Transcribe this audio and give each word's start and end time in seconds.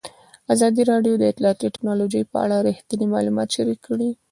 ازادي 0.53 0.83
راډیو 0.91 1.13
د 1.17 1.23
اطلاعاتی 1.31 1.67
تکنالوژي 1.75 2.21
په 2.31 2.37
اړه 2.45 2.57
رښتیني 2.67 3.07
معلومات 3.13 3.49
شریک 3.55 3.79
کړي. 3.87 4.09